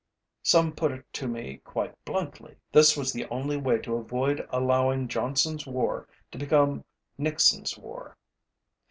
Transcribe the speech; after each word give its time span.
Some 0.41 0.71
put 0.71 0.91
it 0.93 1.05
to 1.13 1.27
me 1.27 1.57
quite 1.63 1.93
bluntly: 2.05 2.57
This 2.71 2.97
was 2.97 3.13
the 3.13 3.27
only 3.29 3.55
way 3.55 3.77
to 3.81 3.97
avoid 3.97 4.47
allowing 4.49 5.07
JohnsonÆs 5.07 5.67
war 5.67 6.07
to 6.31 6.39
become 6.39 6.83
NixonÆs 7.19 7.77
war. 7.77 8.17